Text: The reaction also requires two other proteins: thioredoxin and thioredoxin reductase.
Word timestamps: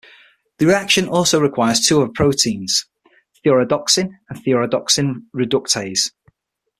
The 0.57 0.65
reaction 0.65 1.07
also 1.07 1.39
requires 1.39 1.81
two 1.81 2.01
other 2.01 2.11
proteins: 2.11 2.87
thioredoxin 3.45 4.09
and 4.31 4.43
thioredoxin 4.43 5.25
reductase. 5.35 6.09